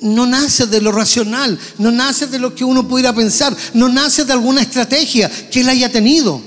[0.00, 4.24] no nace de lo racional, no nace de lo que uno pudiera pensar, no nace
[4.24, 6.40] de alguna estrategia que él haya tenido.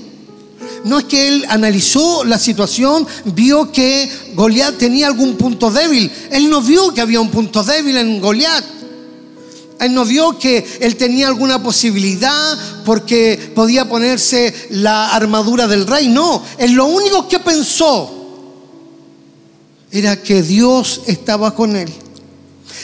[0.84, 6.10] No es que él analizó la situación, vio que Goliat tenía algún punto débil.
[6.30, 8.64] Él no vio que había un punto débil en Goliat.
[9.78, 16.08] Él no vio que él tenía alguna posibilidad porque podía ponerse la armadura del rey.
[16.08, 18.21] No, él lo único que pensó
[19.92, 21.92] era que Dios estaba con él.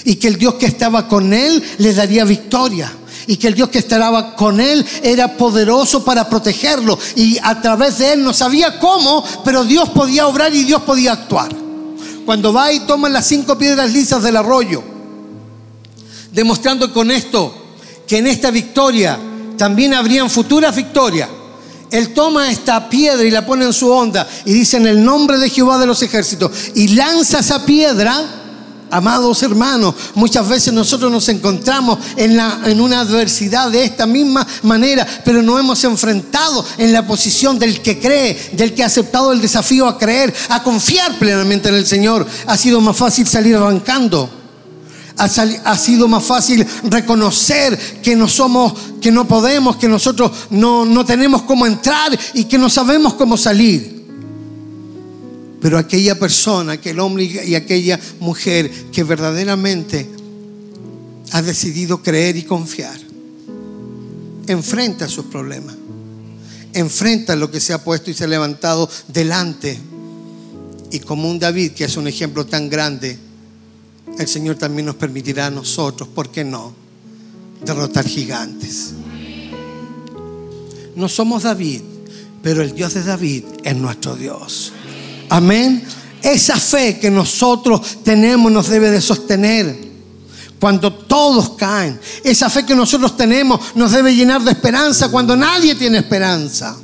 [0.04, 2.92] Y que el Dios que estaba con él le daría victoria.
[3.26, 6.98] Y que el Dios que estaba con él era poderoso para protegerlo.
[7.16, 11.12] Y a través de él no sabía cómo, pero Dios podía obrar y Dios podía
[11.12, 11.50] actuar.
[12.26, 14.82] Cuando va y toma las cinco piedras lisas del arroyo,
[16.30, 17.54] demostrando con esto
[18.06, 19.18] que en esta victoria
[19.56, 21.28] también habrían futuras victorias
[21.90, 25.38] él toma esta piedra y la pone en su onda y dice en el nombre
[25.38, 28.34] de Jehová de los ejércitos y lanza esa piedra.
[28.90, 34.46] Amados hermanos, muchas veces nosotros nos encontramos en, la, en una adversidad de esta misma
[34.62, 39.32] manera, pero no hemos enfrentado en la posición del que cree, del que ha aceptado
[39.32, 42.26] el desafío a creer, a confiar plenamente en el Señor.
[42.46, 44.37] Ha sido más fácil salir arrancando
[45.18, 51.04] ha, sido más fácil reconocer que no somos, que no podemos, que nosotros no, no
[51.04, 53.98] tenemos cómo entrar y que no sabemos cómo salir.
[55.60, 60.08] Pero aquella persona, aquel hombre y aquella mujer que verdaderamente
[61.32, 62.98] ha decidido creer y confiar,
[64.46, 65.74] enfrenta sus problemas,
[66.72, 69.78] enfrenta lo que se ha puesto y se ha levantado delante.
[70.92, 73.18] Y como un David, que es un ejemplo tan grande,
[74.18, 76.72] el Señor también nos permitirá a nosotros, ¿por qué no?,
[77.64, 78.92] derrotar gigantes.
[80.94, 81.82] No somos David,
[82.42, 84.72] pero el Dios de David es nuestro Dios.
[85.28, 85.84] Amén.
[86.22, 89.88] Esa fe que nosotros tenemos nos debe de sostener
[90.58, 92.00] cuando todos caen.
[92.24, 96.76] Esa fe que nosotros tenemos nos debe llenar de esperanza cuando nadie tiene esperanza.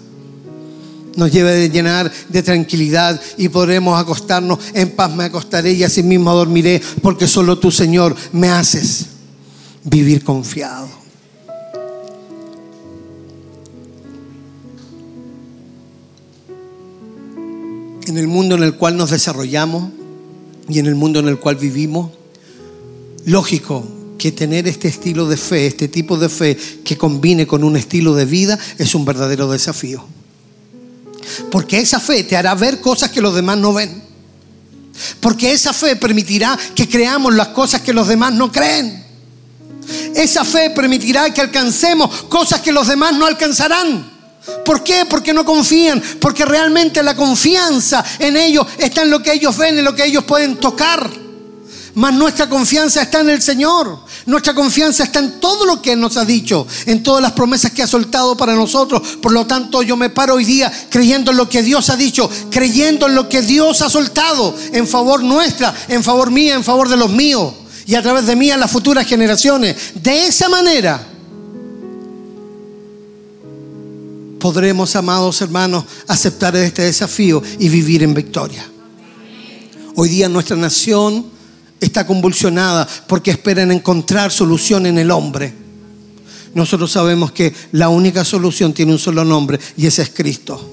[1.17, 5.15] Nos debe de llenar de tranquilidad y podremos acostarnos en paz.
[5.15, 9.07] Me acostaré y así mismo dormiré porque solo tú, Señor, me haces
[9.85, 11.05] vivir confiado.
[18.07, 19.91] en el mundo en el cual nos desarrollamos
[20.69, 22.11] y en el mundo en el cual vivimos,
[23.25, 23.85] lógico
[24.19, 28.15] que tener este estilo de fe, este tipo de fe que combine con un estilo
[28.15, 30.05] de vida es un verdadero desafío.
[31.51, 34.03] Porque esa fe te hará ver cosas que los demás no ven.
[35.21, 39.05] Porque esa fe permitirá que creamos las cosas que los demás no creen.
[40.15, 44.13] Esa fe permitirá que alcancemos cosas que los demás no alcanzarán.
[44.65, 45.07] ¿Por qué?
[45.07, 49.79] Porque no confían, porque realmente la confianza en ellos está en lo que ellos ven,
[49.79, 51.24] en lo que ellos pueden tocar.
[51.95, 53.99] Mas nuestra confianza está en el Señor.
[54.27, 57.71] Nuestra confianza está en todo lo que Él nos ha dicho, en todas las promesas
[57.71, 59.01] que ha soltado para nosotros.
[59.23, 62.29] Por lo tanto, yo me paro hoy día creyendo en lo que Dios ha dicho,
[62.51, 66.89] creyendo en lo que Dios ha soltado en favor nuestra, en favor mía, en favor
[66.89, 67.55] de los míos
[67.87, 69.77] y a través de mí a las futuras generaciones.
[69.95, 71.07] De esa manera
[74.39, 78.69] podremos, amados hermanos, aceptar este desafío y vivir en victoria.
[79.97, 81.34] Hoy día nuestra nación
[81.85, 85.53] está convulsionada porque esperan encontrar solución en el hombre.
[86.55, 90.71] Nosotros sabemos que la única solución tiene un solo nombre y ese es Cristo.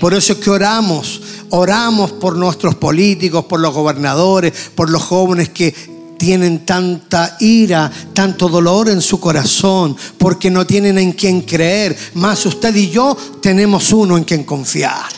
[0.00, 1.20] Por eso es que oramos,
[1.50, 5.74] oramos por nuestros políticos, por los gobernadores, por los jóvenes que
[6.18, 11.96] tienen tanta ira, tanto dolor en su corazón, porque no tienen en quien creer.
[12.14, 15.17] Más usted y yo tenemos uno en quien confiar.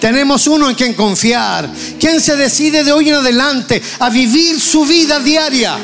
[0.00, 1.70] Tenemos uno en quien confiar.
[1.98, 5.76] ¿Quién se decide de hoy en adelante a vivir su vida diaria?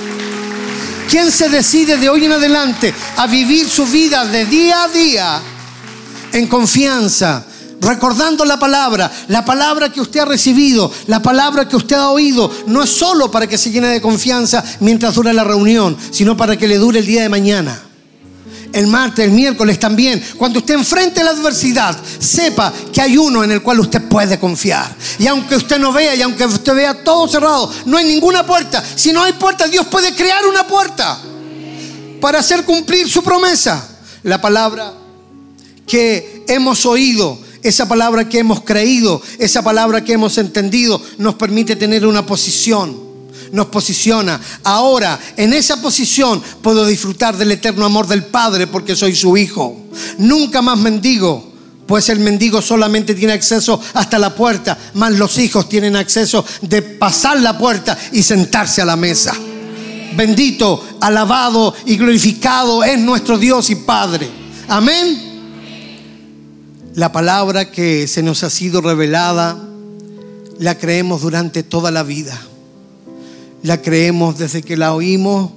[1.08, 5.42] ¿Quién se decide de hoy en adelante a vivir su vida de día a día
[6.32, 7.46] en confianza?
[7.82, 12.50] recordando la palabra, la palabra que usted ha recibido, la palabra que usted ha oído,
[12.68, 16.56] no es solo para que se llene de confianza mientras dura la reunión, sino para
[16.56, 17.91] que le dure el día de mañana.
[18.72, 20.22] El martes, el miércoles también.
[20.36, 24.94] Cuando usted enfrente la adversidad, sepa que hay uno en el cual usted puede confiar.
[25.18, 28.82] Y aunque usted no vea, y aunque usted vea todo cerrado, no hay ninguna puerta.
[28.96, 31.20] Si no hay puerta, Dios puede crear una puerta
[32.20, 33.88] para hacer cumplir su promesa.
[34.22, 34.94] La palabra
[35.86, 41.76] que hemos oído esa palabra que hemos creído, esa palabra que hemos entendido, nos permite
[41.76, 43.11] tener una posición
[43.53, 44.40] nos posiciona.
[44.64, 49.76] Ahora, en esa posición puedo disfrutar del eterno amor del Padre porque soy su hijo.
[50.18, 51.53] Nunca más mendigo,
[51.86, 56.82] pues el mendigo solamente tiene acceso hasta la puerta, más los hijos tienen acceso de
[56.82, 59.34] pasar la puerta y sentarse a la mesa.
[60.16, 64.28] Bendito, alabado y glorificado es nuestro Dios y Padre.
[64.68, 65.32] Amén
[66.94, 69.59] la palabra que se nos ha sido revelada,
[70.59, 72.38] la creemos durante toda la vida.
[73.62, 75.52] La creemos desde que la oímos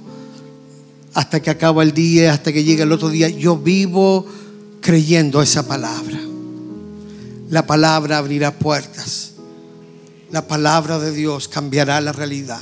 [1.14, 3.28] hasta que acaba el día, hasta que llega el otro día.
[3.28, 4.26] Yo vivo
[4.80, 6.20] creyendo esa palabra.
[7.50, 9.32] La palabra abrirá puertas.
[10.30, 12.60] La palabra de Dios cambiará la realidad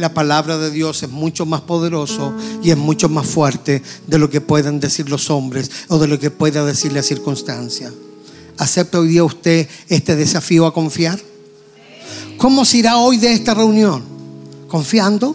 [0.00, 4.30] la palabra de Dios es mucho más poderoso y es mucho más fuerte de lo
[4.30, 7.92] que puedan decir los hombres o de lo que pueda decir la circunstancia.
[8.56, 11.20] ¿Acepta hoy día usted este desafío a confiar?
[12.38, 14.02] ¿Cómo se irá hoy de esta reunión?
[14.70, 15.34] ¿Confiando?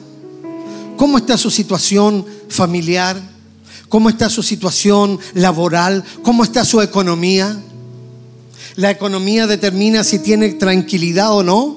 [0.96, 3.22] ¿Cómo está su situación familiar?
[3.90, 6.06] ¿Cómo está su situación laboral?
[6.24, 7.62] ¿Cómo está su economía?
[8.78, 11.76] La economía determina si tiene tranquilidad o no.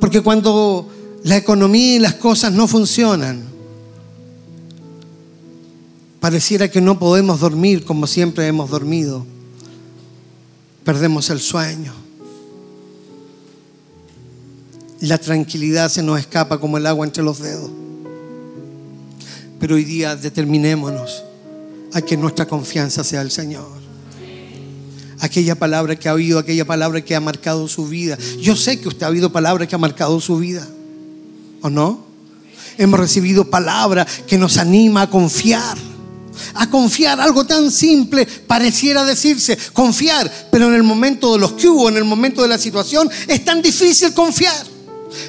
[0.00, 0.88] Porque cuando
[1.24, 3.44] la economía y las cosas no funcionan,
[6.20, 9.26] pareciera que no podemos dormir como siempre hemos dormido.
[10.84, 11.99] Perdemos el sueño.
[15.00, 17.70] La tranquilidad se nos escapa como el agua entre los dedos.
[19.58, 21.24] Pero hoy día determinémonos
[21.92, 23.80] a que nuestra confianza sea el Señor.
[25.22, 28.16] aquella palabra que ha oído, aquella palabra que ha marcado su vida.
[28.40, 30.66] Yo sé que usted ha oído palabras que ha marcado su vida,
[31.60, 32.06] ¿o no?
[32.78, 35.76] Hemos recibido palabra que nos anima a confiar.
[36.54, 41.68] A confiar, algo tan simple pareciera decirse, confiar, pero en el momento de los que
[41.68, 44.79] hubo, en el momento de la situación, es tan difícil confiar.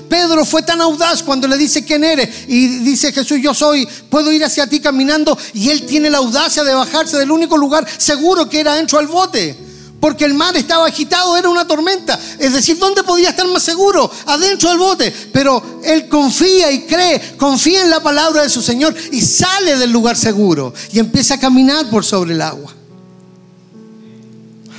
[0.09, 4.31] Pedro fue tan audaz cuando le dice quién eres y dice Jesús yo soy, puedo
[4.31, 8.49] ir hacia ti caminando y él tiene la audacia de bajarse del único lugar seguro
[8.49, 9.71] que era dentro del bote.
[10.01, 12.19] Porque el mar estaba agitado, era una tormenta.
[12.39, 14.11] Es decir, ¿dónde podía estar más seguro?
[14.25, 15.13] Adentro del bote.
[15.31, 19.91] Pero él confía y cree, confía en la palabra de su Señor y sale del
[19.91, 22.73] lugar seguro y empieza a caminar por sobre el agua.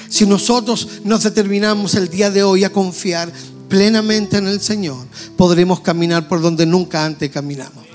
[0.09, 3.33] Si nosotros nos determinamos el día de hoy a confiar,
[3.73, 7.87] plenamente en el Señor, podremos caminar por donde nunca antes caminamos.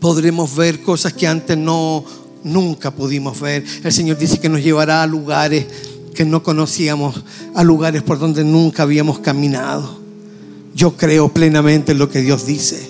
[0.00, 2.02] Podremos ver cosas que antes no,
[2.42, 3.66] nunca pudimos ver.
[3.84, 5.66] El Señor dice que nos llevará a lugares
[6.14, 7.22] que no conocíamos,
[7.54, 10.00] a lugares por donde nunca habíamos caminado.
[10.74, 12.88] Yo creo plenamente en lo que Dios dice.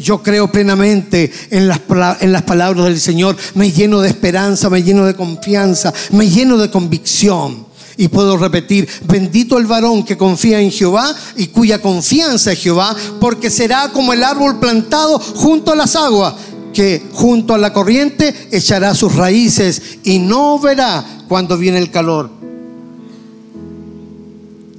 [0.00, 1.80] Yo creo plenamente en las,
[2.18, 3.36] en las palabras del Señor.
[3.54, 7.70] Me lleno de esperanza, me lleno de confianza, me lleno de convicción.
[7.96, 12.96] Y puedo repetir, bendito el varón que confía en Jehová y cuya confianza es Jehová,
[13.20, 16.34] porque será como el árbol plantado junto a las aguas,
[16.72, 22.30] que junto a la corriente echará sus raíces y no verá cuando viene el calor,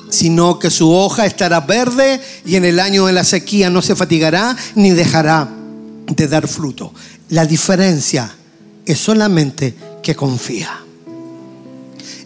[0.09, 3.95] sino que su hoja estará verde y en el año de la sequía no se
[3.95, 5.49] fatigará ni dejará
[6.07, 6.93] de dar fruto.
[7.30, 8.36] La diferencia
[8.86, 10.82] es solamente que confía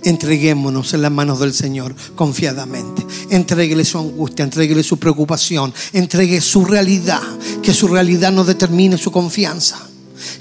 [0.03, 3.05] entreguémonos en las manos del Señor confiadamente.
[3.29, 7.21] Entréguele su angustia, entréguele su preocupación, entregue su realidad,
[7.61, 9.79] que su realidad no determine su confianza.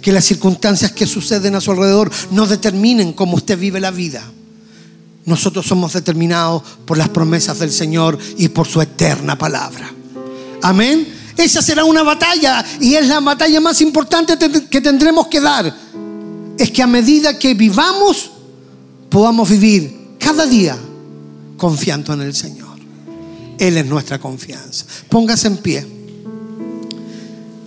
[0.01, 4.23] Que las circunstancias que suceden a su alrededor no determinen cómo usted vive la vida.
[5.27, 9.93] Nosotros somos determinados por las promesas del Señor y por su eterna palabra.
[10.63, 11.07] Amén.
[11.37, 14.39] Esa será una batalla y es la batalla más importante
[14.71, 15.77] que tendremos que dar.
[16.57, 18.31] Es que a medida que vivamos
[19.11, 20.77] podamos vivir cada día
[21.57, 22.77] confiando en el Señor.
[23.59, 24.85] Él es nuestra confianza.
[25.09, 25.87] Póngase en pie.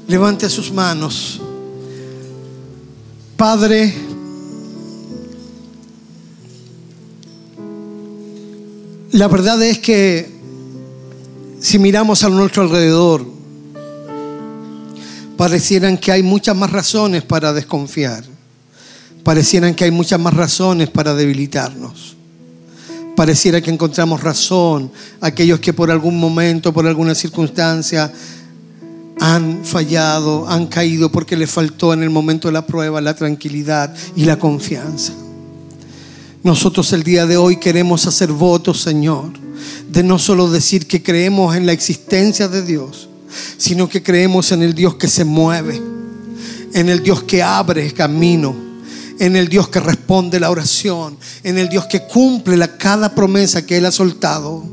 [0.07, 1.41] Levante sus manos.
[3.35, 3.93] Padre,
[9.11, 10.29] la verdad es que
[11.59, 13.25] si miramos a nuestro alrededor,
[15.37, 18.38] parecieran que hay muchas más razones para desconfiar
[19.29, 22.15] parecieran que hay muchas más razones para debilitarnos.
[23.15, 28.11] Pareciera que encontramos razón aquellos que por algún momento, por alguna circunstancia,
[29.19, 33.93] han fallado, han caído porque les faltó en el momento de la prueba la tranquilidad
[34.15, 35.13] y la confianza.
[36.41, 39.33] Nosotros el día de hoy queremos hacer votos, Señor,
[39.91, 43.09] de no solo decir que creemos en la existencia de Dios,
[43.59, 45.79] sino que creemos en el Dios que se mueve,
[46.73, 48.68] en el Dios que abre camino
[49.19, 53.65] en el Dios que responde la oración, en el Dios que cumple la, cada promesa
[53.65, 54.65] que Él ha soltado.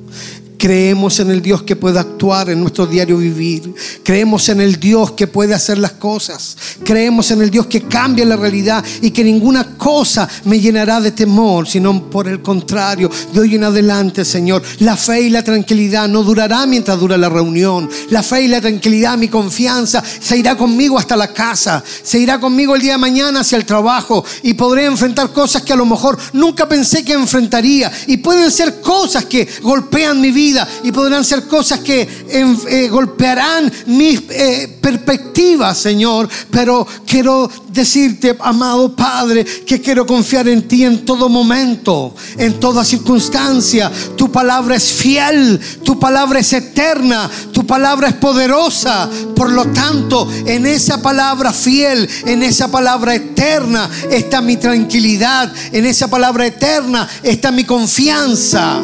[0.59, 3.75] Creemos en el Dios que puede actuar en nuestro diario vivir.
[4.03, 6.57] Creemos en el Dios que puede hacer las cosas.
[6.83, 11.11] Creemos en el Dios que cambia la realidad y que ninguna cosa me llenará de
[11.11, 16.09] temor, sino por el contrario, de hoy en adelante, Señor, la fe y la tranquilidad
[16.09, 17.89] no durará mientras dura la reunión.
[18.11, 22.41] La fe y la tranquilidad, mi confianza, se irá conmigo hasta la casa, se irá
[22.41, 25.85] conmigo el día de mañana hacia el trabajo y podré enfrentar cosas que a lo
[25.85, 27.93] mejor nunca pensé que enfrentaría.
[28.07, 30.47] Y pueden ser cosas que golpean mi vida
[30.83, 36.29] y podrán ser cosas que eh, golpearán mis eh, perspectivas, Señor.
[36.51, 42.85] Pero quiero decirte, amado Padre, que quiero confiar en ti en todo momento, en toda
[42.85, 43.91] circunstancia.
[44.17, 49.09] Tu palabra es fiel, tu palabra es eterna, tu palabra es poderosa.
[49.35, 55.87] Por lo tanto, en esa palabra fiel, en esa palabra eterna está mi tranquilidad, en
[55.87, 58.81] esa palabra eterna está mi confianza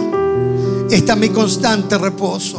[0.95, 2.59] está mi constante reposo.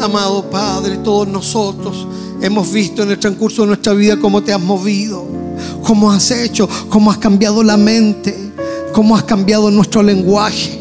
[0.00, 2.06] Amado Padre, todos nosotros
[2.40, 5.24] hemos visto en el transcurso de nuestra vida cómo te has movido,
[5.82, 8.36] cómo has hecho, cómo has cambiado la mente,
[8.92, 10.78] cómo has cambiado nuestro lenguaje,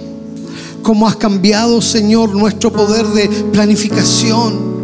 [0.81, 4.77] cómo has cambiado, Señor, nuestro poder de planificación.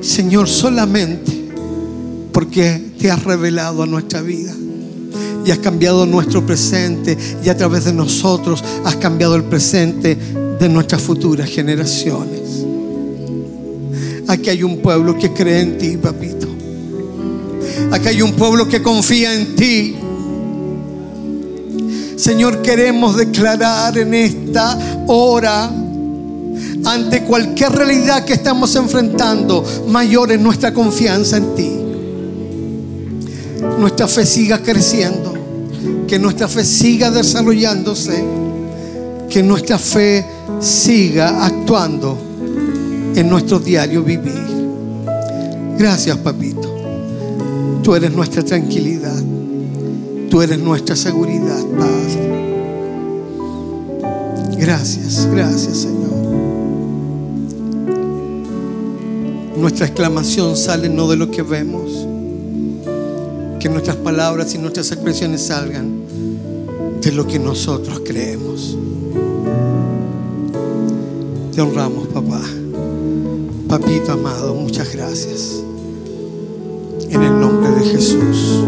[0.00, 1.50] Señor, solamente
[2.32, 4.54] porque te has revelado a nuestra vida
[5.44, 10.16] y has cambiado nuestro presente y a través de nosotros has cambiado el presente
[10.58, 12.40] de nuestras futuras generaciones.
[14.28, 16.46] Aquí hay un pueblo que cree en ti, papito.
[17.90, 19.96] Acá hay un pueblo que confía en ti.
[22.16, 25.70] Señor, queremos declarar en esta hora,
[26.84, 31.79] ante cualquier realidad que estamos enfrentando, mayor es nuestra confianza en ti.
[33.80, 35.32] Nuestra fe siga creciendo,
[36.06, 38.22] que nuestra fe siga desarrollándose,
[39.30, 40.22] que nuestra fe
[40.60, 42.18] siga actuando
[43.14, 44.50] en nuestro diario vivir.
[45.78, 46.68] Gracias, papito.
[47.82, 49.16] Tú eres nuestra tranquilidad.
[50.28, 52.30] Tú eres nuestra seguridad, Padre.
[54.58, 56.10] Gracias, gracias, Señor.
[59.56, 62.09] Nuestra exclamación sale no de lo que vemos.
[63.60, 66.00] Que nuestras palabras y nuestras expresiones salgan
[67.02, 68.76] de lo que nosotros creemos.
[71.54, 72.40] Te honramos, papá.
[73.68, 75.62] Papito amado, muchas gracias.
[77.10, 78.64] En el nombre de Jesús.